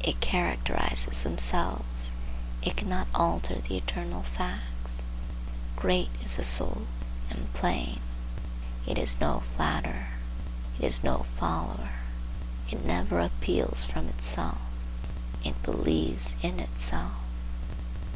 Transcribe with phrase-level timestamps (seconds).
[0.00, 2.10] It characterizes themselves.
[2.60, 5.04] It cannot alter the eternal facts.
[5.76, 6.88] Great is the soul,
[7.30, 8.00] and plain.
[8.84, 10.14] It is no flatterer,
[10.76, 12.00] it is no follower;
[12.68, 14.58] it never appeals from itself.
[15.44, 17.14] It believes in itself.